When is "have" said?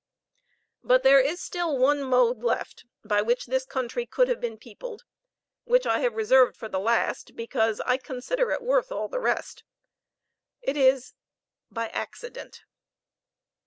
4.29-4.41, 5.99-6.15